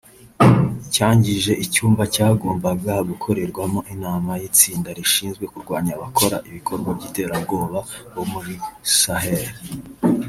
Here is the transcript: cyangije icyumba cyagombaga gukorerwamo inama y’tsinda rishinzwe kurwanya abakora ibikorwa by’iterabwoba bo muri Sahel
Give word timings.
cyangije 0.95 1.51
icyumba 1.65 2.03
cyagombaga 2.13 2.93
gukorerwamo 3.09 3.79
inama 3.93 4.31
y’tsinda 4.41 4.89
rishinzwe 4.97 5.43
kurwanya 5.51 5.91
abakora 5.97 6.37
ibikorwa 6.49 6.89
by’iterabwoba 6.97 7.79
bo 8.13 8.23
muri 8.31 8.55
Sahel 8.99 9.45